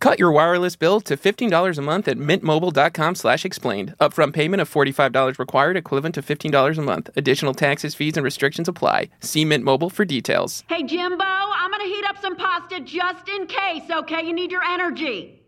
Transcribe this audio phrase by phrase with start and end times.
[0.00, 3.94] Cut your wireless bill to $15 a month at mintmobile.com slash explained.
[4.00, 7.10] Upfront payment of $45 required, equivalent to $15 a month.
[7.16, 9.10] Additional taxes, fees, and restrictions apply.
[9.20, 10.64] See Mint Mobile for details.
[10.68, 14.24] Hey, Jimbo, I'm gonna heat up some pasta just in case, okay?
[14.24, 15.38] You need your energy.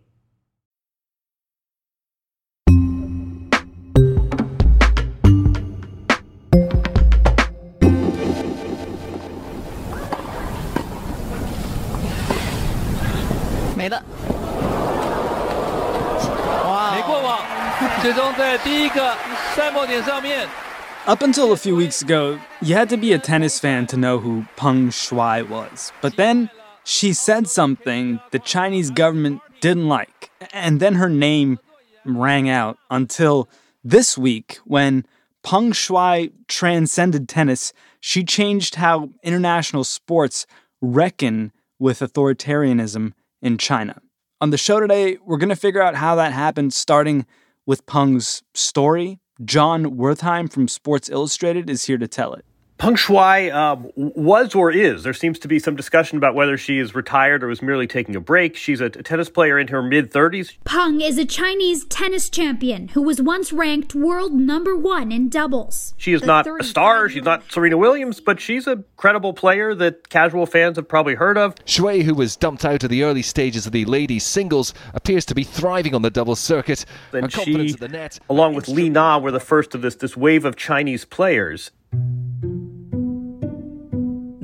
[21.07, 24.19] Up until a few weeks ago, you had to be a tennis fan to know
[24.19, 25.93] who Peng Shuai was.
[26.03, 26.51] But then
[26.85, 30.31] she said something the Chinese government didn't like.
[30.53, 31.59] And then her name
[32.05, 33.49] rang out until
[33.83, 35.07] this week when
[35.43, 37.73] Peng Shuai transcended tennis.
[38.01, 40.47] She changed how international sports
[40.83, 44.03] reckon with authoritarianism in China.
[44.43, 47.27] On the show today, we're going to figure out how that happened, starting
[47.67, 49.21] with Peng's story.
[49.45, 52.47] Jon Wertheim from Sports Illustrated is here to tell it.
[52.81, 55.03] Peng Shuai um, was or is.
[55.03, 58.17] There seems to be some discussion about whether she is retired or was merely taking
[58.17, 58.57] a break.
[58.57, 60.57] She's a, a tennis player in her mid 30s.
[60.65, 65.93] Peng is a Chinese tennis champion who was once ranked world number one in doubles.
[65.99, 67.11] She is The not a star.
[67.11, 71.37] She's not Serena Williams, but she's a credible player that casual fans have probably heard
[71.37, 71.57] of.
[71.67, 75.35] Shuai, who was dumped out of the early stages of the ladies' singles, appears to
[75.35, 76.87] be thriving on the doubles circuit.
[77.13, 80.17] And confidence she, the net, along with Li Na, were the first of this, this
[80.17, 81.73] wave of Chinese players.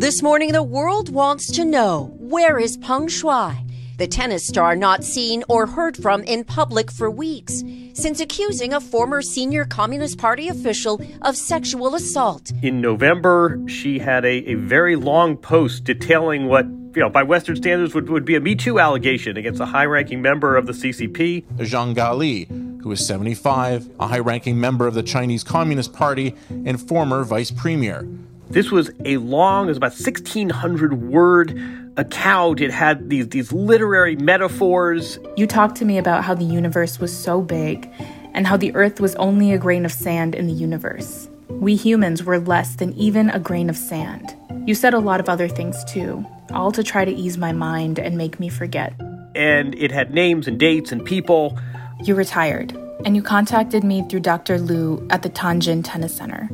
[0.06, 3.68] This morning, the world wants to know where is Peng Shuai,
[3.98, 8.80] the tennis star not seen or heard from in public for weeks, since accusing a
[8.80, 12.52] former senior Communist Party official of sexual assault.
[12.62, 17.56] In November, she had a, a very long post detailing what, you know, by Western
[17.56, 20.72] standards would, would be a Me Too allegation against a high ranking member of the
[20.72, 21.42] CCP.
[21.56, 22.46] Zhang Gaoli,
[22.80, 27.50] who is 75, a high ranking member of the Chinese Communist Party and former vice
[27.50, 28.08] premier.
[28.48, 31.60] This was a long, it was about 1,600 word
[31.96, 32.60] account.
[32.60, 35.18] It had these, these literary metaphors.
[35.36, 37.90] You talked to me about how the universe was so big
[38.34, 41.28] and how the earth was only a grain of sand in the universe.
[41.48, 44.36] We humans were less than even a grain of sand.
[44.66, 47.98] You said a lot of other things too, all to try to ease my mind
[47.98, 48.92] and make me forget.
[49.34, 51.58] And it had names and dates and people.
[52.04, 52.72] You retired,
[53.04, 54.58] and you contacted me through Dr.
[54.58, 56.48] Liu at the Tianjin Tennis Center.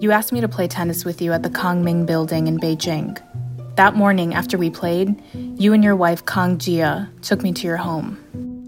[0.00, 3.20] You asked me to play tennis with you at the Kongming building in Beijing.
[3.76, 7.76] That morning, after we played, you and your wife Kang Jie took me to your
[7.76, 8.16] home.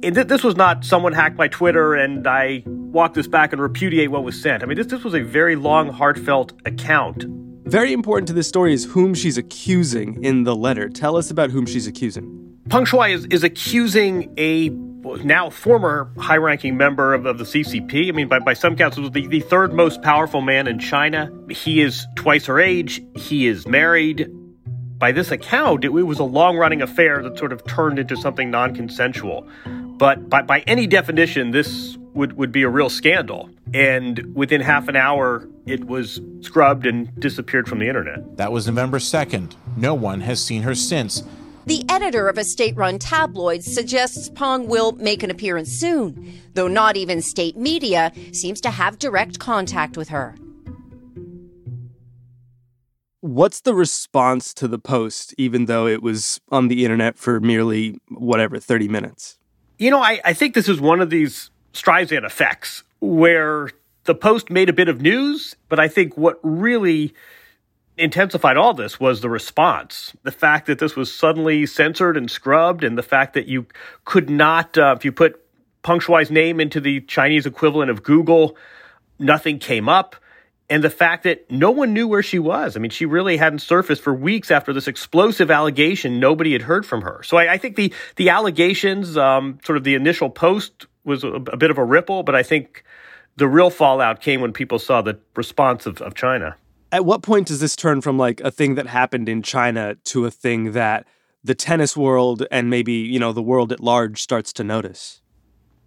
[0.03, 3.63] And th- this was not someone hacked my Twitter and I walked this back and
[3.63, 4.63] repudiate what was sent.
[4.63, 7.25] I mean, this, this was a very long, heartfelt account.
[7.65, 10.91] Very important to this story is whom she's accusing in the letter.
[10.91, 12.59] Tell us about whom she's accusing.
[12.69, 14.69] Peng Shuai is, is accusing a
[15.25, 18.09] now former high ranking member of, of the CCP.
[18.09, 21.31] I mean, by, by some counts, was the, the third most powerful man in China.
[21.51, 23.03] He is twice her age.
[23.17, 24.31] He is married.
[24.99, 28.17] By this account, it, it was a long running affair that sort of turned into
[28.17, 29.49] something non consensual.
[29.65, 33.51] But by, by any definition, this would, would be a real scandal.
[33.75, 38.37] And within half an hour, it was scrubbed and disappeared from the internet.
[38.37, 39.55] That was November 2nd.
[39.77, 41.23] No one has seen her since.
[41.67, 46.67] The editor of a state run tabloid suggests Peng will make an appearance soon, though
[46.67, 50.35] not even state media seems to have direct contact with her.
[53.21, 58.01] What's the response to the post, even though it was on the internet for merely,
[58.09, 59.39] whatever, 30 minutes?
[59.79, 63.71] You know, I, I think this is one of these Streisand effects where
[64.05, 67.15] the post made a bit of news, but I think what really
[67.97, 70.13] intensified all this was the response.
[70.23, 73.67] The fact that this was suddenly censored and scrubbed, and the fact that you
[74.05, 75.39] could not, uh, if you put
[75.83, 76.01] Peng
[76.31, 78.57] name into the Chinese equivalent of Google,
[79.19, 80.17] nothing came up.
[80.71, 82.77] And the fact that no one knew where she was.
[82.77, 86.19] I mean, she really hadn't surfaced for weeks after this explosive allegation.
[86.19, 87.23] Nobody had heard from her.
[87.25, 91.29] So I, I think the the allegations, um, sort of the initial post, was a,
[91.29, 92.85] a, bit of a ripple, but I think
[93.37, 96.57] the real fallout came when people saw the response of, of China.
[96.93, 100.27] At what point does this turn from like a thing that happened in China to
[100.27, 101.07] a thing that
[101.43, 105.23] the tennis world and maybe you know the world at large starts to notice?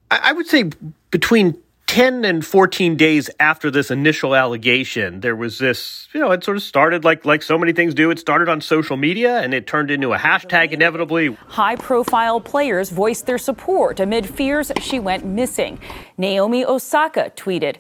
[0.10, 0.72] I, I would say
[1.12, 6.44] between 10 and 14 days after this initial allegation, there was this, you know, it
[6.44, 8.10] sort of started like like so many things do.
[8.10, 11.38] It started on social media and it turned into a hashtag inevitably.
[11.48, 15.80] High profile players voiced their support amid fears she went missing.
[16.18, 17.76] Naomi Osaka tweeted,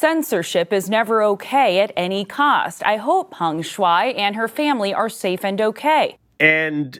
[0.00, 2.82] Censorship is never okay at any cost.
[2.86, 6.16] I hope Peng Shuai and her family are safe and okay.
[6.40, 6.98] And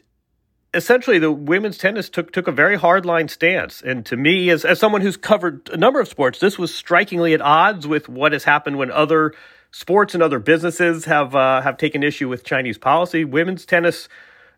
[0.74, 4.78] essentially the women's tennis took took a very hardline stance and to me as as
[4.78, 8.44] someone who's covered a number of sports this was strikingly at odds with what has
[8.44, 9.32] happened when other
[9.72, 14.08] sports and other businesses have uh, have taken issue with Chinese policy women's tennis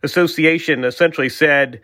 [0.03, 1.81] association essentially said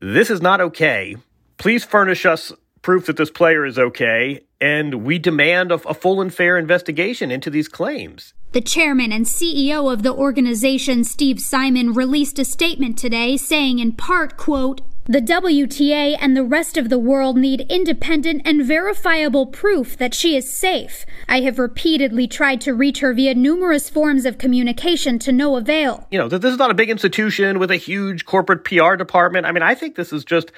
[0.00, 1.16] this is not okay
[1.58, 2.52] please furnish us
[2.86, 7.32] proof that this player is okay and we demand a, a full and fair investigation
[7.32, 12.96] into these claims the chairman and CEO of the organization, Steve Simon, released a statement
[12.96, 18.42] today saying in part, quote, the WTA and the rest of the world need independent
[18.46, 21.04] and verifiable proof that she is safe.
[21.28, 26.06] I have repeatedly tried to reach her via numerous forms of communication to no avail.
[26.10, 29.44] You know, this is not a big institution with a huge corporate PR department.
[29.44, 30.50] I mean, I think this is just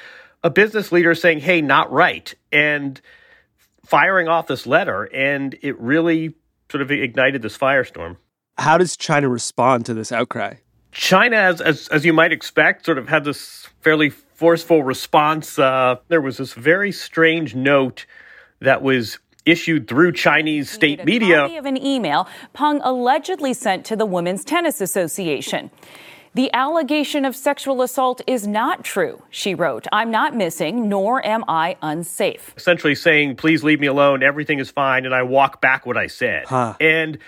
[0.42, 3.00] a business leader saying, hey, not right, and
[3.84, 5.04] firing off this letter.
[5.04, 6.34] And it really
[6.70, 8.16] sort of ignited this firestorm.
[8.58, 10.54] How does China respond to this outcry?
[10.90, 15.58] China, as as, as you might expect, sort of had this fairly forceful response.
[15.58, 18.06] Uh, there was this very strange note
[18.60, 21.44] that was issued through Chinese state media.
[21.58, 25.70] of an email Peng allegedly sent to the Women's Tennis Association.
[26.34, 29.86] The allegation of sexual assault is not true, she wrote.
[29.92, 32.54] I'm not missing, nor am I unsafe.
[32.56, 36.06] Essentially saying, please leave me alone, everything is fine, and I walk back what I
[36.06, 36.46] said.
[36.46, 36.74] Huh.
[36.80, 37.18] And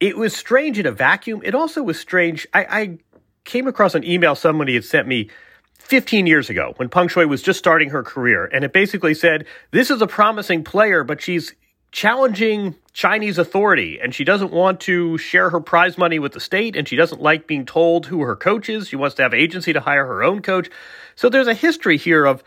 [0.00, 1.42] it was strange in a vacuum.
[1.44, 2.46] It also was strange.
[2.54, 2.98] I, I
[3.44, 5.30] came across an email somebody had sent me
[5.78, 8.44] 15 years ago when Peng Shuai was just starting her career.
[8.44, 11.54] And it basically said, this is a promising player, but she's
[11.90, 16.76] challenging Chinese authority and she doesn't want to share her prize money with the state
[16.76, 18.88] and she doesn't like being told who her coach is.
[18.88, 20.68] She wants to have agency to hire her own coach.
[21.16, 22.42] So there's a history here of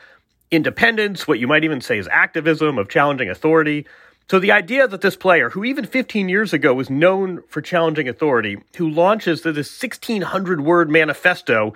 [0.52, 3.88] independence, what you might even say is activism, of challenging authority.
[4.30, 8.08] So the idea that this player, who even 15 years ago was known for challenging
[8.08, 11.74] authority, who launches this 1600 word manifesto,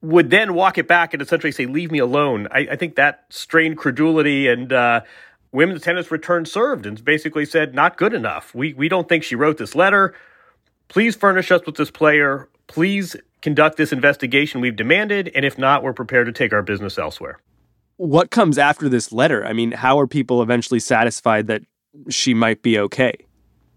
[0.00, 2.46] would then walk it back and essentially say, leave me alone.
[2.52, 5.00] I, I think that strained credulity and, uh,
[5.52, 8.54] women's tennis returned served and basically said, not good enough.
[8.54, 10.14] We, we don't think she wrote this letter.
[10.88, 12.48] Please furnish us with this player.
[12.66, 15.30] Please conduct this investigation we've demanded.
[15.34, 17.38] And if not, we're prepared to take our business elsewhere.
[17.96, 19.44] What comes after this letter?
[19.44, 21.62] I mean, how are people eventually satisfied that
[22.08, 23.14] she might be okay?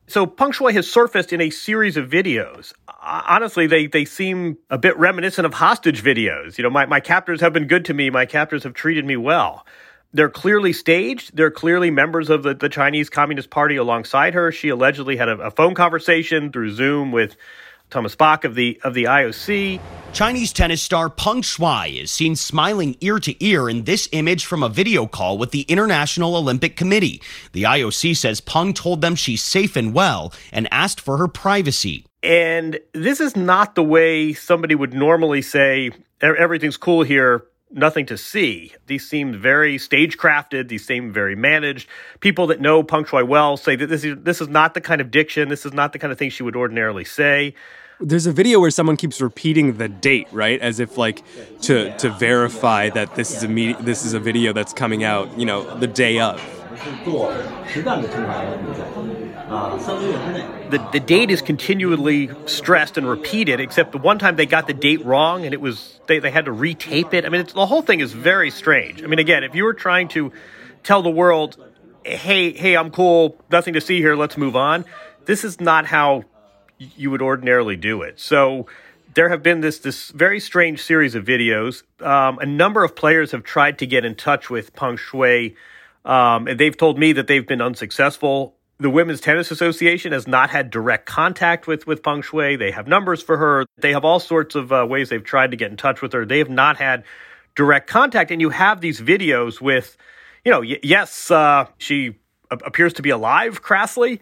[0.07, 2.74] So Peng Shuai has surfaced in a series of videos.
[3.01, 6.57] Honestly, they, they seem a bit reminiscent of hostage videos.
[6.57, 8.09] You know, my, my captors have been good to me.
[8.09, 9.65] My captors have treated me well
[10.13, 11.35] they're clearly staged.
[11.35, 14.51] They're clearly members of the, the Chinese Communist Party alongside her.
[14.51, 17.35] She allegedly had a, a phone conversation through Zoom with
[17.89, 19.79] Thomas Bach of the of the IOC.
[20.13, 24.63] Chinese tennis star Peng Shuai is seen smiling ear to ear in this image from
[24.63, 27.21] a video call with the International Olympic Committee.
[27.51, 32.05] The IOC says Peng told them she's safe and well and asked for her privacy.
[32.23, 35.91] And this is not the way somebody would normally say
[36.21, 38.73] everything's cool here nothing to see.
[38.88, 40.68] These seem very stagecrafted.
[40.68, 41.88] These seem very managed.
[42.19, 45.12] People that know Shuai well say that this is, this is not the kind of
[45.12, 45.50] diction.
[45.50, 47.55] This is not the kind of thing she would ordinarily say.
[48.01, 51.24] There's a video where someone keeps repeating the date, right, as if like
[51.62, 55.38] to to verify that this is a me- this is a video that's coming out,
[55.38, 56.41] you know, the day of.
[60.72, 64.74] The, the date is continually stressed and repeated, except the one time they got the
[64.74, 67.25] date wrong and it was they, they had to retape it.
[67.25, 69.03] I mean, the whole thing is very strange.
[69.03, 70.31] I mean, again, if you were trying to
[70.84, 71.58] tell the world,
[72.03, 74.86] hey, hey, I'm cool, nothing to see here, let's move on,
[75.25, 76.24] this is not how
[76.97, 78.19] you would ordinarily do it.
[78.19, 78.67] So
[79.13, 81.83] there have been this this very strange series of videos.
[82.01, 85.55] Um, a number of players have tried to get in touch with Peng Shuai
[86.05, 88.55] um, and they've told me that they've been unsuccessful.
[88.79, 92.57] The Women's Tennis Association has not had direct contact with, with Peng Shuai.
[92.57, 93.65] They have numbers for her.
[93.77, 96.25] They have all sorts of uh, ways they've tried to get in touch with her.
[96.25, 97.03] They have not had
[97.55, 98.31] direct contact.
[98.31, 99.97] And you have these videos with,
[100.43, 102.17] you know, y- yes, uh, she
[102.50, 104.19] appears to be alive, crassly,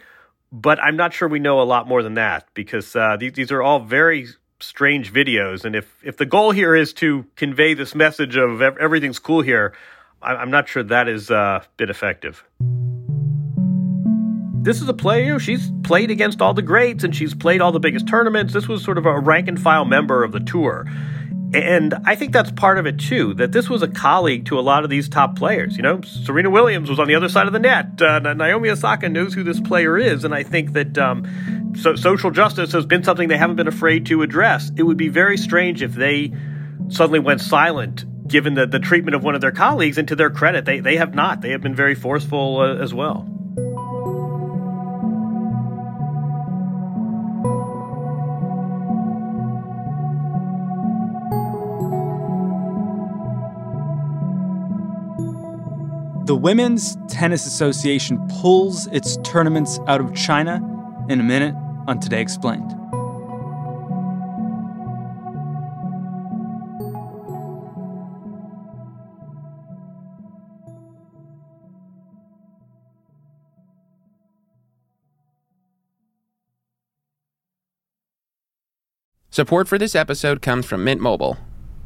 [0.51, 3.51] but I'm not sure we know a lot more than that because uh, these, these
[3.51, 4.27] are all very
[4.59, 5.63] strange videos.
[5.63, 9.73] And if, if the goal here is to convey this message of everything's cool here,
[10.21, 12.43] I'm not sure that has uh, been effective.
[14.61, 17.79] This is a player, she's played against all the greats and she's played all the
[17.79, 18.53] biggest tournaments.
[18.53, 20.85] This was sort of a rank and file member of the tour.
[21.51, 24.61] And I think that's part of it too, that this was a colleague to a
[24.61, 25.75] lot of these top players.
[25.77, 27.99] You know, Serena Williams was on the other side of the net.
[27.99, 30.23] Uh, Naomi Osaka knows who this player is.
[30.23, 34.05] And I think that um, so social justice has been something they haven't been afraid
[34.07, 34.71] to address.
[34.75, 36.31] It would be very strange if they
[36.89, 39.97] suddenly went silent given the, the treatment of one of their colleagues.
[39.97, 41.41] And to their credit, they, they have not.
[41.41, 43.27] They have been very forceful uh, as well.
[56.29, 60.57] The Women's Tennis Association pulls its tournaments out of China
[61.09, 61.55] in a minute
[61.88, 62.69] on Today Explained.
[79.31, 81.39] Support for this episode comes from Mint Mobile.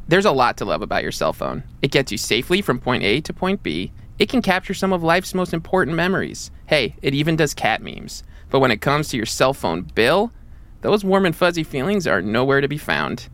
[0.06, 1.62] There's a lot to love about your cell phone.
[1.80, 3.90] It gets you safely from point A to point B.
[4.24, 6.50] It can capture some of life's most important memories.
[6.64, 8.22] Hey, it even does cat memes.
[8.48, 10.32] But when it comes to your cell phone bill,
[10.80, 13.28] those warm and fuzzy feelings are nowhere to be found.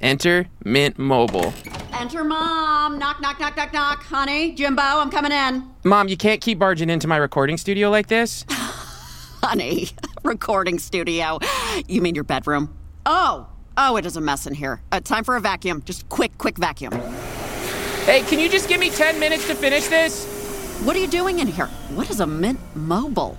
[0.00, 1.52] Enter Mint Mobile.
[1.92, 2.98] Enter mom.
[2.98, 4.02] Knock, knock, knock, knock, knock.
[4.02, 5.70] Honey, Jimbo, I'm coming in.
[5.84, 8.46] Mom, you can't keep barging into my recording studio like this.
[8.48, 9.90] Honey,
[10.22, 11.38] recording studio.
[11.86, 12.74] You mean your bedroom?
[13.04, 14.80] Oh, oh, it is a mess in here.
[14.90, 15.82] Uh, time for a vacuum.
[15.84, 16.94] Just quick, quick vacuum.
[18.10, 20.26] Hey, can you just give me 10 minutes to finish this?
[20.82, 21.68] What are you doing in here?
[21.94, 23.38] What is a Mint Mobile?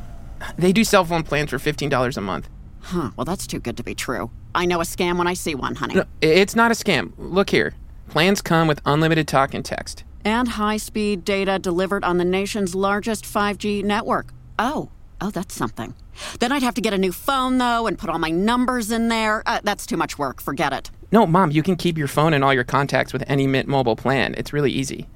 [0.57, 2.47] They do cell phone plans for $15 a month.
[2.79, 4.31] Huh, well, that's too good to be true.
[4.55, 5.95] I know a scam when I see one, honey.
[5.95, 7.11] No, it's not a scam.
[7.17, 7.73] Look here.
[8.07, 10.05] Plans come with unlimited talk and text.
[10.23, 14.33] And high speed data delivered on the nation's largest 5G network.
[14.57, 15.95] Oh, oh, that's something.
[16.39, 19.09] Then I'd have to get a new phone, though, and put all my numbers in
[19.09, 19.43] there.
[19.45, 20.39] Uh, that's too much work.
[20.39, 20.91] Forget it.
[21.11, 23.95] No, Mom, you can keep your phone and all your contacts with any Mint Mobile
[23.95, 24.33] plan.
[24.37, 25.07] It's really easy.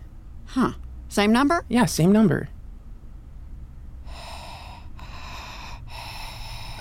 [0.48, 0.74] Huh.
[1.08, 1.64] Same number?
[1.70, 2.50] Yeah, same number.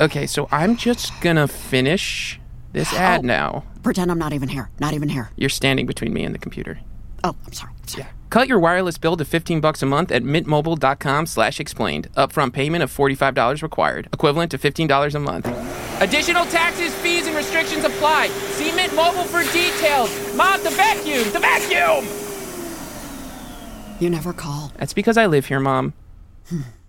[0.00, 2.40] Okay, so I'm just gonna finish
[2.72, 2.96] this oh.
[2.96, 3.26] ad Oh.
[3.26, 3.64] now.
[3.82, 4.70] Pretend I'm not even here.
[4.80, 5.30] Not even here.
[5.36, 6.80] You're standing between me and the computer.
[7.22, 7.72] Oh, I'm sorry.
[7.80, 8.04] I'm sorry.
[8.04, 8.10] Yeah.
[8.34, 12.08] Cut your wireless bill to 15 bucks a month at mintmobile.com slash explained.
[12.16, 15.46] Upfront payment of $45 required, equivalent to $15 a month.
[16.02, 18.26] Additional taxes, fees, and restrictions apply.
[18.26, 20.10] See Mint Mobile for details.
[20.34, 21.30] Mom, the vacuum!
[21.32, 22.04] The vacuum!
[24.00, 24.72] You never call.
[24.78, 25.92] That's because I live here, Mom.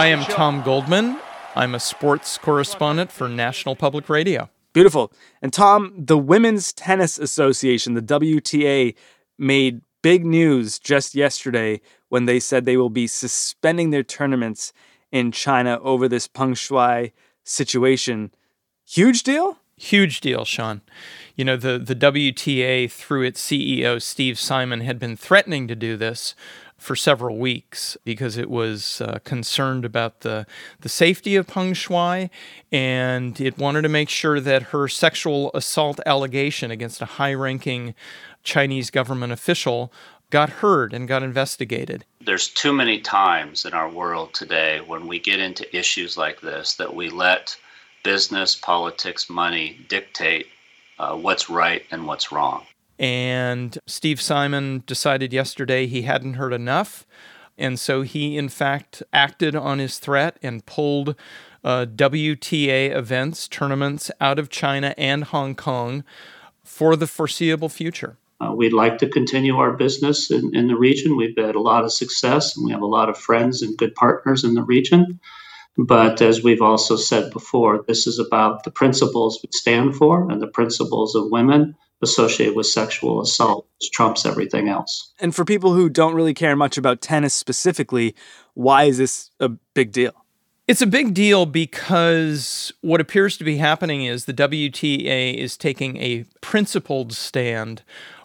[0.00, 1.20] I am Tom Goldman.
[1.54, 4.48] I'm a sports correspondent for National Public Radio.
[4.72, 5.12] Beautiful.
[5.42, 8.94] And Tom, the Women's Tennis Association, the WTA,
[9.36, 14.72] made big news just yesterday when they said they will be suspending their tournaments
[15.12, 17.12] in China over this Peng Shuai
[17.44, 18.30] situation.
[18.86, 19.58] Huge deal?
[19.76, 20.80] Huge deal, Sean.
[21.36, 25.98] You know, the, the WTA, through its CEO, Steve Simon, had been threatening to do
[25.98, 26.34] this
[26.80, 30.46] for several weeks because it was uh, concerned about the,
[30.80, 32.30] the safety of Peng Shuai
[32.72, 37.94] and it wanted to make sure that her sexual assault allegation against a high ranking
[38.42, 39.92] Chinese government official
[40.30, 42.06] got heard and got investigated.
[42.24, 46.76] There's too many times in our world today when we get into issues like this
[46.76, 47.56] that we let
[48.04, 50.46] business, politics, money dictate
[50.98, 52.64] uh, what's right and what's wrong.
[53.00, 57.06] And Steve Simon decided yesterday he hadn't heard enough.
[57.56, 61.16] And so he, in fact, acted on his threat and pulled
[61.64, 66.04] uh, WTA events, tournaments out of China and Hong Kong
[66.62, 68.18] for the foreseeable future.
[68.38, 71.16] Uh, we'd like to continue our business in, in the region.
[71.16, 73.94] We've had a lot of success and we have a lot of friends and good
[73.94, 75.20] partners in the region.
[75.78, 80.40] But as we've also said before, this is about the principles we stand for and
[80.40, 85.12] the principles of women associated with sexual assault, which trumps everything else.
[85.20, 88.14] And for people who don't really care much about tennis specifically,
[88.54, 90.12] why is this a big deal?
[90.66, 95.96] It's a big deal because what appears to be happening is the WTA is taking
[95.96, 97.82] a principled stand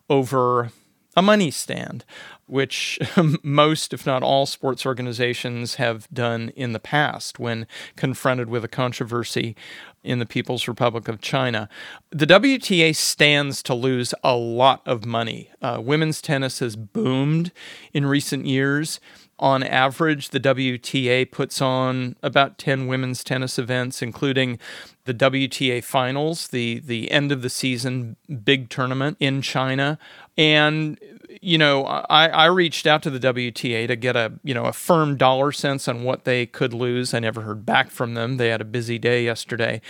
[0.10, 0.70] over
[1.16, 2.04] a money stand,
[2.46, 3.00] which
[3.44, 8.68] most, if not all, sports organizations have done in the past when confronted with a
[8.70, 9.56] controversy
[10.04, 11.68] in the People's Republic of China.
[12.12, 15.50] The WTA stands to lose a lot of money.
[15.62, 17.52] Uh, women's tennis has boomed
[17.94, 19.00] in recent years.
[19.38, 24.60] On average, the WTA puts on about 10 women's tennis events, including
[25.04, 30.00] the WTA finals, the, the end of the season big tournament in China.
[30.38, 30.98] And
[31.42, 34.74] you know, I, I reached out to the WTA to get a you know a
[34.74, 37.14] firm dollar sense on what they could lose.
[37.14, 38.38] I never heard back from them.
[38.38, 39.82] They had a busy day yesterday,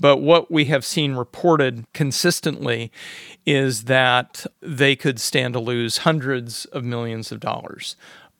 [0.00, 2.90] but what we have seen reported consistently
[3.46, 7.96] is that they could stand to lose hundreds of millions of dollars.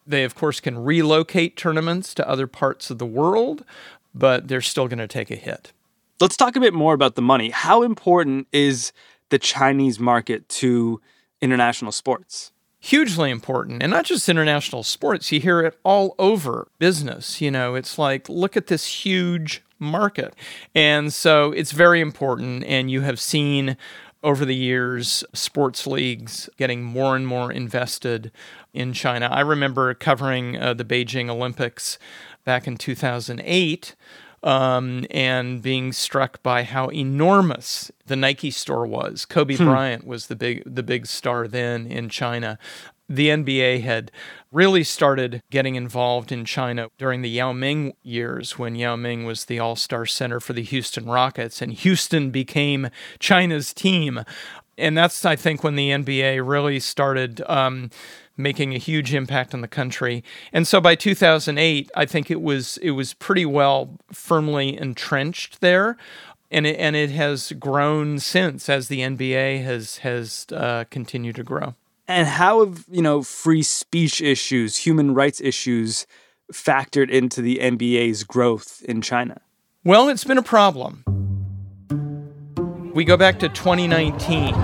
[0.07, 3.65] They, of course, can relocate tournaments to other parts of the world,
[4.15, 5.73] but they're still going to take a hit.
[6.21, 7.51] Let's talk a bit more about the money.
[7.51, 8.93] How important is
[9.31, 11.01] the Chinese market to
[11.41, 12.53] international sports?
[12.85, 17.75] hugely important and not just international sports you hear it all over business you know
[17.75, 20.35] it's like look at this huge market
[20.75, 23.75] and so it's very important and you have seen
[24.25, 28.33] over the years sports leagues getting more and more invested
[28.73, 31.99] in China I remember covering uh, the Beijing Olympics
[32.45, 33.95] back in 2008
[34.45, 39.25] um, and being struck by how enormous the Nike store was.
[39.25, 39.65] Kobe hmm.
[39.65, 42.59] Bryant was the big the big star then in China.
[43.09, 44.11] The NBA had
[44.51, 49.45] really started getting involved in China during the Yao Ming years when Yao Ming was
[49.45, 54.25] the all star center for the Houston Rockets, and Houston became China's team.
[54.79, 57.91] And that's, I think, when the NBA really started um,
[58.37, 60.25] making a huge impact on the country.
[60.53, 65.97] And so by 2008, I think it was it was pretty well firmly entrenched there.
[66.51, 71.43] And it, and it has grown since as the NBA has has uh, continued to
[71.43, 71.75] grow.
[72.07, 76.07] And how have you know free speech issues, human rights issues,
[76.53, 79.41] factored into the NBA's growth in China?
[79.85, 81.03] Well, it's been a problem.
[82.95, 84.55] We go back to 2019.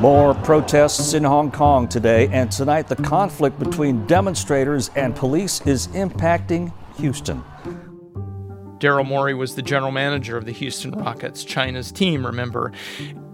[0.00, 5.88] More protests in Hong Kong today, and tonight the conflict between demonstrators and police is
[5.88, 7.44] impacting Houston.
[8.82, 12.72] Daryl Morey was the general manager of the Houston Rockets, China's team, remember.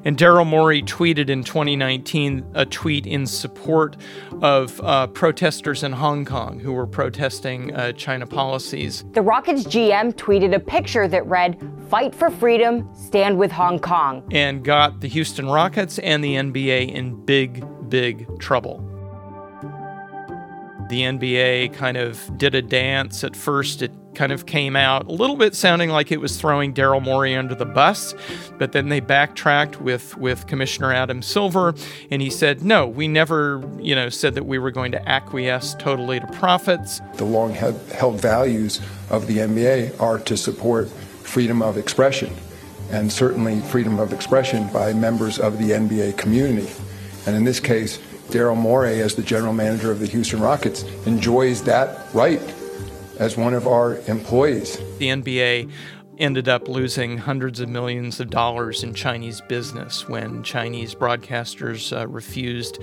[0.05, 3.97] And Daryl Morey tweeted in 2019 a tweet in support
[4.43, 9.07] of uh, protesters in Hong Kong who were protesting uh, China policies.
[9.13, 11.59] The Rockets GM tweeted a picture that read,
[11.89, 14.29] Fight for freedom, stand with Hong Kong.
[14.31, 18.85] And got the Houston Rockets and the NBA in big, big trouble.
[20.91, 23.25] The NBA kind of did a dance.
[23.25, 26.75] At first, it kind of came out a little bit sounding like it was throwing
[26.75, 28.17] Daryl Morey under the bus,
[28.59, 31.73] but then they backtracked with with Commissioner Adam Silver,
[32.11, 35.75] and he said, "No, we never, you know, said that we were going to acquiesce
[35.75, 40.91] totally to profits." The long held values of the NBA are to support
[41.23, 42.35] freedom of expression,
[42.91, 46.69] and certainly freedom of expression by members of the NBA community,
[47.25, 48.01] and in this case.
[48.29, 52.43] Daryl Morey, as the general manager of the Houston Rockets, enjoys that right
[53.19, 54.79] as one of our employees.
[54.99, 55.71] The NBA
[56.19, 62.07] ended up losing hundreds of millions of dollars in Chinese business when Chinese broadcasters uh,
[62.09, 62.83] refused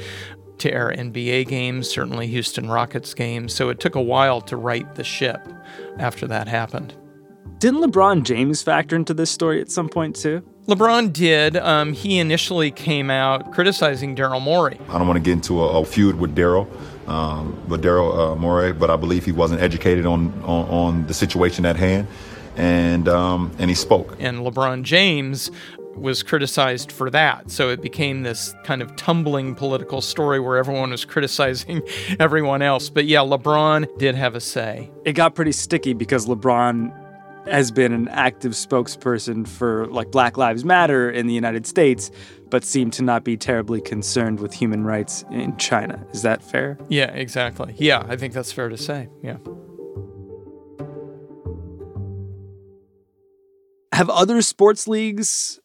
[0.60, 3.54] to air NBA games, certainly Houston Rockets games.
[3.54, 5.46] So it took a while to right the ship
[6.00, 6.96] after that happened.
[7.58, 10.44] Didn't LeBron James factor into this story at some point too?
[10.68, 11.58] LeBron did.
[11.58, 14.80] Um, he initially came out criticizing Daryl Morey.
[14.90, 16.68] I don't want to get into a, a feud with Daryl
[17.08, 21.14] um, with Daryl uh, Morey, but I believe he wasn't educated on, on, on the
[21.14, 22.08] situation at hand,
[22.56, 24.16] and um, and he spoke.
[24.20, 25.52] And LeBron James
[25.96, 27.50] was criticized for that.
[27.50, 31.82] So it became this kind of tumbling political story where everyone was criticizing
[32.20, 32.90] everyone else.
[32.90, 34.92] But yeah, LeBron did have a say.
[35.06, 37.05] It got pretty sticky because LeBron
[37.48, 42.12] has been an active spokesperson for like Black Lives Matter in the United States,
[42.50, 46.06] but seem to not be terribly concerned with human rights in China.
[46.12, 46.78] Is that fair?
[46.90, 47.76] Yeah, exactly.
[47.78, 49.10] Yeah, I think that's fair to say.
[49.22, 49.38] Yeah.
[53.94, 55.60] Have other sports leagues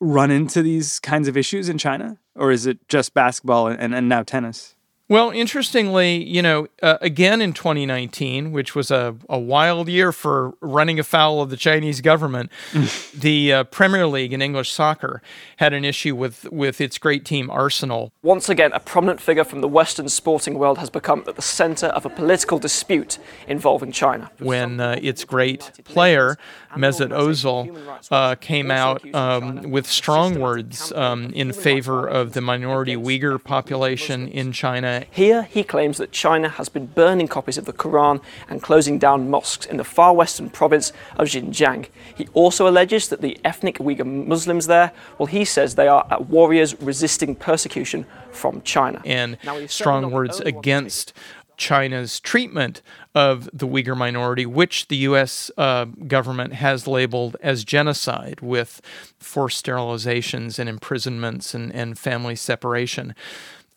[0.00, 2.18] run into these kinds of issues in China?
[2.34, 4.76] Or is it just basketball and, and now tennis?
[5.10, 10.52] Well, interestingly, you know, uh, again in 2019, which was a, a wild year for
[10.60, 12.52] running afoul of the Chinese government,
[13.14, 15.22] the uh, Premier League in English soccer
[15.56, 18.12] had an issue with, with its great team, Arsenal.
[18.22, 21.86] Once again, a prominent figure from the Western sporting world has become at the center
[21.86, 24.30] of a political dispute involving China.
[24.40, 26.36] When uh, its great player,
[26.76, 27.78] Mesut Ozil,
[28.10, 34.28] uh, came out um, with strong words um, in favor of the minority Uyghur population
[34.28, 35.10] in China China.
[35.10, 39.30] Here, he claims that China has been burning copies of the Quran and closing down
[39.30, 41.88] mosques in the far western province of Xinjiang.
[42.14, 46.80] He also alleges that the ethnic Uyghur Muslims there, well, he says they are warriors
[46.80, 49.00] resisting persecution from China.
[49.04, 51.12] And strong words against
[51.58, 52.80] China's treatment
[53.14, 55.50] of the Uyghur minority, which the U.S.
[55.58, 58.80] Uh, government has labeled as genocide with
[59.18, 63.14] forced sterilizations and imprisonments and, and family separation.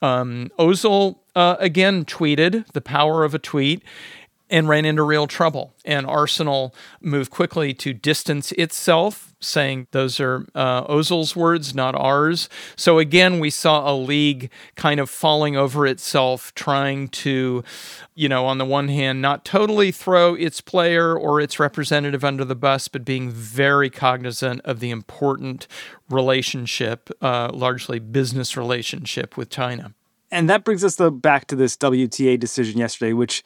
[0.01, 3.83] Um, Ozil uh, again tweeted the power of a tweet
[4.51, 5.73] and ran into real trouble.
[5.85, 12.49] And Arsenal moved quickly to distance itself, saying those are uh, Ozil's words, not ours.
[12.75, 17.63] So again, we saw a league kind of falling over itself, trying to,
[18.13, 22.43] you know, on the one hand, not totally throw its player or its representative under
[22.43, 25.65] the bus, but being very cognizant of the important
[26.09, 29.93] relationship, uh, largely business relationship with China.
[30.29, 33.43] And that brings us though back to this WTA decision yesterday, which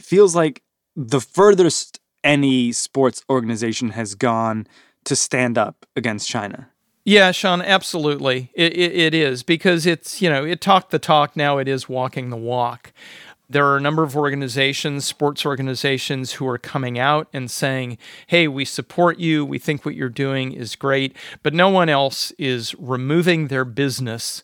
[0.00, 0.62] feels like
[0.96, 4.66] the furthest any sports organization has gone
[5.04, 6.68] to stand up against China.
[7.04, 8.50] Yeah, Sean, absolutely.
[8.54, 11.86] It, it, it is because it's, you know, it talked the talk, now it is
[11.86, 12.92] walking the walk.
[13.46, 18.48] There are a number of organizations, sports organizations, who are coming out and saying, hey,
[18.48, 19.44] we support you.
[19.44, 21.14] We think what you're doing is great.
[21.42, 24.42] But no one else is removing their business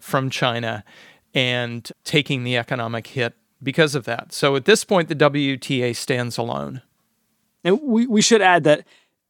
[0.00, 0.82] from China
[1.34, 4.32] and taking the economic hit because of that.
[4.32, 6.82] So at this point, the WTA stands alone.
[7.64, 8.86] And we, we should add that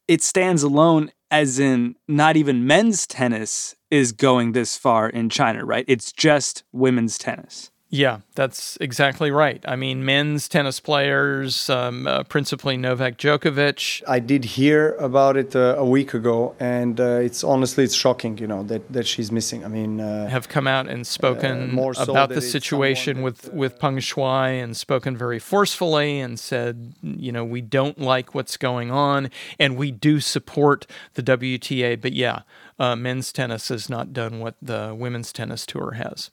[0.06, 5.64] it stands alone, as in not even men's tennis is going this far in China,
[5.64, 5.84] right?
[5.88, 7.70] It's just women's tennis.
[7.90, 9.64] Yeah, that's exactly right.
[9.66, 14.02] I mean, men's tennis players, um, uh, principally Novak Djokovic.
[14.06, 18.36] I did hear about it uh, a week ago, and uh, it's honestly it's shocking,
[18.36, 19.64] you know, that, that she's missing.
[19.64, 23.78] I mean, uh, have come out and spoken so about the situation with that, with
[23.78, 28.90] Peng Shuai and spoken very forcefully and said, you know, we don't like what's going
[28.90, 31.98] on, and we do support the WTA.
[31.98, 32.42] But yeah,
[32.78, 36.30] uh, men's tennis has not done what the women's tennis tour has.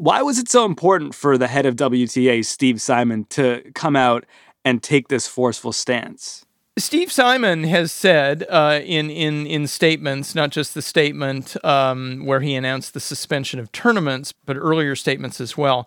[0.00, 4.24] Why was it so important for the head of WTA, Steve Simon, to come out
[4.64, 6.46] and take this forceful stance?
[6.78, 12.40] Steve Simon has said uh, in, in, in statements, not just the statement um, where
[12.40, 15.86] he announced the suspension of tournaments, but earlier statements as well.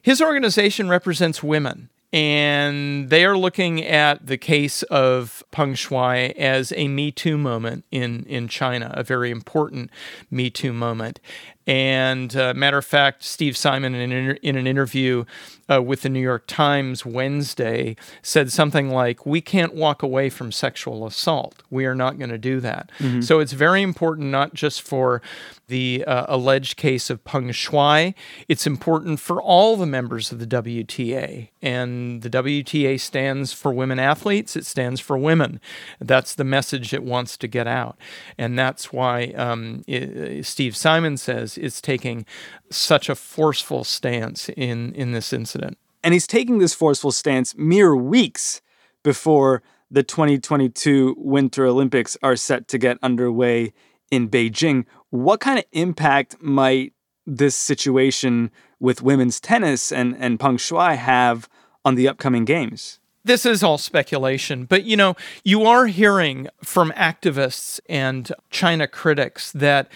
[0.00, 6.72] His organization represents women, and they are looking at the case of Peng Shuai as
[6.76, 9.90] a Me Too moment in, in China, a very important
[10.30, 11.18] Me Too moment.
[11.66, 15.24] And uh, matter of fact, Steve Simon, in an, in an interview
[15.70, 20.50] uh, with the New York Times Wednesday, said something like, We can't walk away from
[20.52, 21.62] sexual assault.
[21.70, 22.90] We are not going to do that.
[22.98, 23.22] Mhm.
[23.22, 25.22] So it's very important, not just for
[25.68, 28.14] the uh, alleged case of Peng Shuai,
[28.48, 31.50] it's important for all the members of the WTA.
[31.62, 35.60] And the WTA stands for women athletes, it stands for women.
[36.00, 37.96] That's the message it wants to get out.
[38.36, 42.26] And that's why um, i Steve Simon says it's taking
[42.70, 45.78] such a forceful stance in, in this incident.
[46.02, 48.62] And he's taking this forceful stance mere weeks
[49.02, 53.72] before the 2022 Winter Olympics are set to get underway
[54.10, 54.84] in Beijing.
[55.10, 56.92] What kind of impact might
[57.26, 61.48] this situation with women's tennis and, and Peng Shuai have
[61.84, 62.98] on the upcoming games?
[63.22, 69.52] This is all speculation, but you know, you are hearing from activists and China critics
[69.52, 69.90] that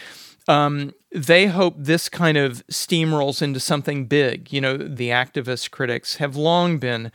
[0.48, 4.52] um, they hope this kind of steamrolls into something big.
[4.52, 7.12] You know, the activist critics have long been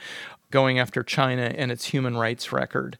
[0.51, 2.97] going after China and its human rights record.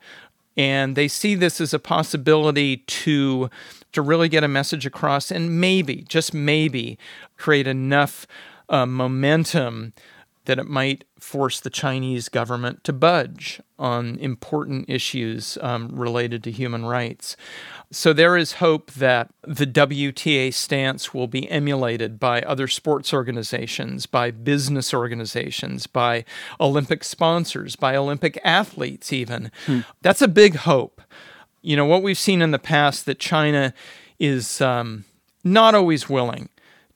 [0.55, 3.49] And they see this as a possibility to
[3.91, 6.99] to really get a message across and maybe, just maybe,
[7.37, 8.27] create enough
[8.69, 9.93] uh, momentum
[10.49, 16.49] that it might force the Chinese government to budge on important issues um, related to
[16.49, 17.37] human rights.
[17.91, 24.07] So there is hope that the WTA stance will be emulated by other sports organizations,
[24.07, 26.25] by business organizations, by
[26.59, 29.51] Olympic sponsors, by Olympic athletes, even.
[29.67, 29.81] Hmm.
[30.01, 30.99] That's a big hope.
[31.61, 33.71] You know, what we've seen in the past that China
[34.17, 35.05] is um,
[35.43, 36.49] not always willing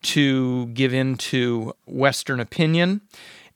[0.04, 3.02] to give in to Western opinion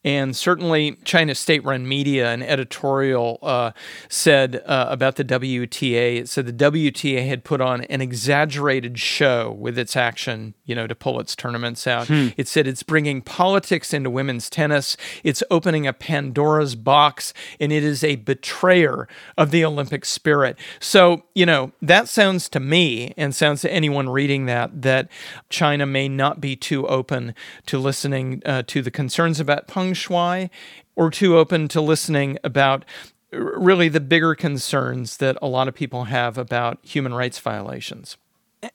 [0.07, 3.71] And certainly, China's state run media, and editorial uh,
[4.07, 9.51] said uh, about the WTA, it said the WTA had put on an exaggerated show
[9.51, 12.07] with its action, you know, to pull its tournaments out.
[12.07, 12.29] Hmm.
[12.37, 17.83] It said it's bringing politics into women's tennis, it's opening a Pandora's box, and it
[17.83, 20.57] is a betrayer of the Olympic spirit.
[20.79, 25.09] So, you know, that sounds to me and sounds to anyone reading that that
[25.49, 30.49] China may not be too open to listening uh, to the concerns about Peng Shuai
[30.95, 32.85] or too open to listening about
[33.31, 38.17] really the bigger concerns that a lot of people have about human rights violations.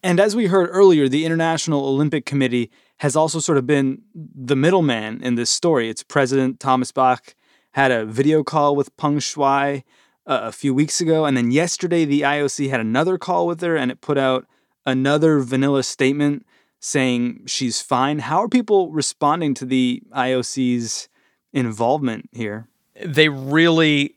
[0.03, 4.55] And as we heard earlier, the International Olympic Committee has also sort of been the
[4.55, 5.89] middleman in this story.
[5.89, 7.35] Its president, Thomas Bach,
[7.73, 9.83] had a video call with Peng Shuai
[10.27, 11.25] uh, a few weeks ago.
[11.25, 14.47] And then yesterday, the IOC had another call with her and it put out
[14.87, 16.47] another vanilla statement
[16.79, 18.21] saying she's fine.
[18.21, 21.09] How are people responding to the IOC's
[21.53, 22.69] involvement here?
[23.05, 24.15] They really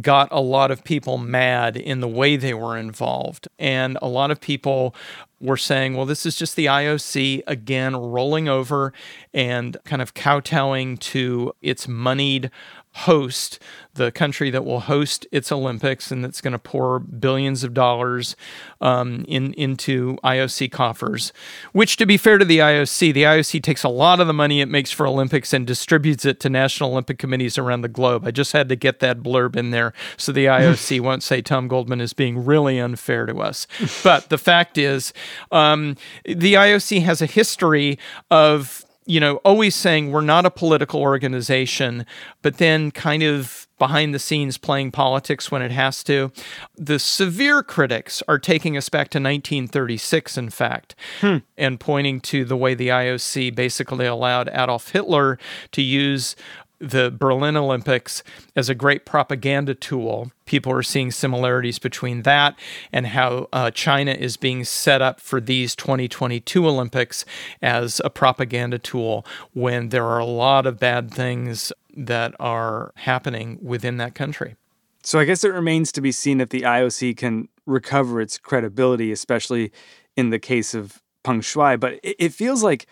[0.00, 3.48] got a lot of people mad in the way they were involved.
[3.58, 4.94] And a lot of people
[5.40, 8.92] were saying, well, this is just the IOC again rolling over
[9.32, 12.50] and kind of kowtowing to its moneyed
[12.98, 13.58] host,
[13.94, 18.36] the country that will host its Olympics and that's going to pour billions of dollars
[18.80, 21.32] um, in into IOC coffers.
[21.72, 24.60] Which, to be fair to the IOC, the IOC takes a lot of the money
[24.60, 28.26] it makes for Olympics and distributes it to national Olympic committees around the globe.
[28.26, 31.68] I just had to get that blurb in there so the IOC won't say Tom
[31.68, 33.66] Goldman is being really unfair to us.
[34.02, 35.12] But the fact is,
[35.50, 37.98] um, the IOC has a history
[38.30, 42.04] of you know, always saying we're not a political organization,
[42.42, 46.30] but then kind of behind the scenes playing politics when it has to.
[46.76, 51.38] The severe critics are taking us back to 1936, in fact, Hmm.
[51.56, 55.38] and pointing to the way the IOC basically allowed Adolf Hitler
[55.72, 56.36] to use
[56.80, 58.22] the Berlin Olympics
[58.54, 60.30] as a great propaganda tool.
[60.46, 62.58] People are seeing similarities between that
[62.92, 67.24] and how uh, China is being set up for these 2022 Olympics
[67.60, 73.58] as a propaganda tool when there are a lot of bad things that are happening
[73.60, 74.54] within that country.
[75.02, 79.10] So I guess it remains to be seen if the IOC can recover its credibility,
[79.10, 79.72] especially
[80.16, 81.78] in the case of Peng Shuai.
[81.78, 82.86] But it, it feels like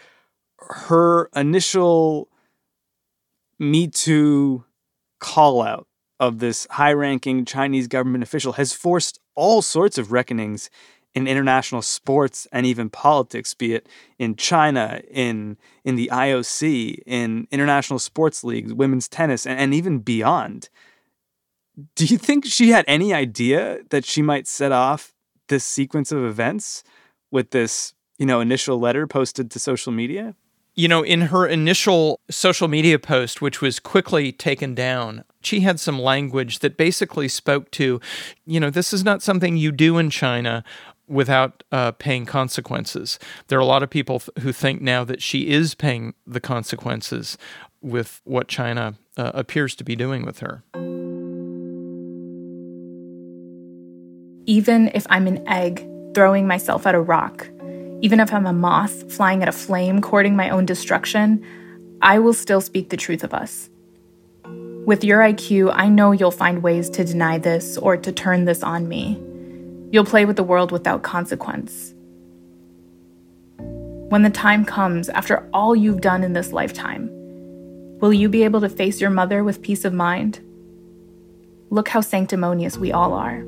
[0.58, 2.28] her initial
[3.58, 4.64] Me Too
[5.18, 5.86] call out
[6.20, 10.70] of this high ranking Chinese government official has forced all sorts of reckonings
[11.14, 13.88] in international sports and even politics, be it
[14.18, 20.00] in China, in in the IOC, in international sports leagues, women's tennis, and, and even
[20.00, 20.68] beyond.
[21.94, 25.14] Do you think she had any idea that she might set off
[25.48, 26.84] this sequence of events
[27.30, 30.34] with this, you know, initial letter posted to social media?
[30.78, 35.80] You know, in her initial social media post, which was quickly taken down, she had
[35.80, 37.98] some language that basically spoke to,
[38.44, 40.62] you know, this is not something you do in China
[41.08, 43.18] without uh, paying consequences.
[43.48, 46.40] There are a lot of people th- who think now that she is paying the
[46.40, 47.38] consequences
[47.80, 50.62] with what China uh, appears to be doing with her.
[54.44, 57.48] Even if I'm an egg throwing myself at a rock,
[58.02, 61.44] even if I'm a moth flying at a flame, courting my own destruction,
[62.02, 63.70] I will still speak the truth of us.
[64.86, 68.62] With your IQ, I know you'll find ways to deny this or to turn this
[68.62, 69.20] on me.
[69.90, 71.94] You'll play with the world without consequence.
[73.58, 77.08] When the time comes, after all you've done in this lifetime,
[78.00, 80.38] will you be able to face your mother with peace of mind?
[81.70, 83.44] Look how sanctimonious we all are.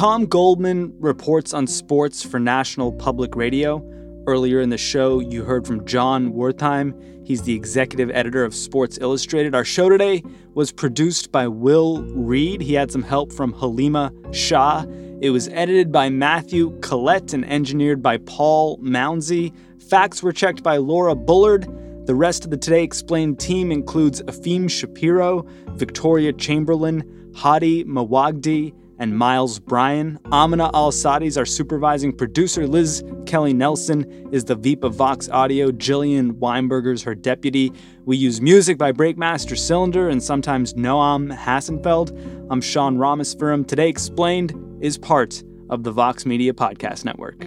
[0.00, 3.84] Tom Goldman reports on sports for National Public Radio.
[4.26, 7.26] Earlier in the show, you heard from Jon Wertheim.
[7.26, 9.54] He's the executive editor of Sports Illustrated.
[9.54, 10.22] Our show today
[10.54, 12.62] was produced by Will Reid.
[12.62, 14.86] He had some help from Haleema Shah.
[15.20, 19.54] It was edited by Matthew Collette and engineered by Paul Mounsey.
[19.90, 21.66] Facts were checked by Laura Bullard.
[22.06, 29.16] The rest of the Today Explained team includes Efim Shapiro, Victoria Chamberlain, Hadi Mawagdi, and
[29.16, 30.20] Miles Bryan.
[30.30, 32.66] Amina Al Sadi is our supervising producer.
[32.66, 35.72] Liz Kelly Nelson is the VP of Vox Audio.
[35.72, 37.72] Jillian Weinberger's her deputy.
[38.04, 42.46] We use music by Breakmaster Cylinder and sometimes Noam Hassenfeld.
[42.50, 43.66] I'm Sean Rameswaram.
[43.66, 47.46] Today Explained is part of the Vox Media Podcast Network.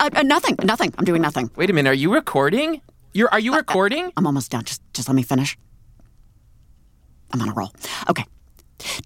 [0.00, 0.92] Uh, uh, nothing, nothing.
[0.98, 1.50] I'm doing nothing.
[1.56, 1.90] Wait a minute.
[1.90, 2.80] Are you recording?
[3.12, 4.12] You're are you recording?
[4.16, 4.64] I'm almost done.
[4.64, 5.56] Just just let me finish.
[7.32, 7.72] I'm on a roll.
[8.08, 8.24] Okay.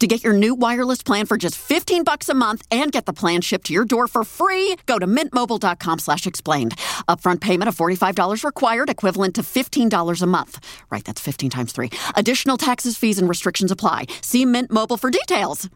[0.00, 3.12] To get your new wireless plan for just 15 bucks a month and get the
[3.12, 6.76] plan shipped to your door for free, go to mintmobile.com slash explained.
[7.08, 10.64] Upfront payment of $45 required, equivalent to $15 a month.
[10.90, 11.90] Right, that's 15 times 3.
[12.16, 14.06] Additional taxes, fees, and restrictions apply.
[14.22, 15.68] See Mint Mobile for details.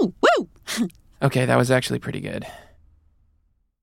[0.00, 0.48] Oh, woo!
[1.22, 2.46] okay, that was actually pretty good.